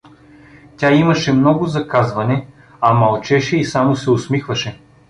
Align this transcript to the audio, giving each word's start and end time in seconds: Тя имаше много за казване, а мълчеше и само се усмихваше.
Тя 0.77 0.93
имаше 0.93 1.33
много 1.33 1.65
за 1.65 1.87
казване, 1.87 2.47
а 2.81 2.93
мълчеше 2.93 3.57
и 3.57 3.65
само 3.65 3.95
се 3.95 4.11
усмихваше. 4.11 4.79